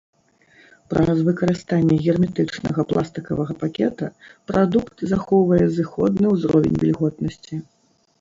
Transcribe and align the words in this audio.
Праз 0.91 1.17
выкарыстанне 1.25 1.95
герметычнага 2.07 2.85
пластыкавага 2.93 3.53
пакета 3.63 4.07
прадукт 4.53 5.03
захоўвае 5.11 5.61
зыходны 5.77 6.25
ўзровень 6.35 6.81
вільготнасці. 6.87 7.61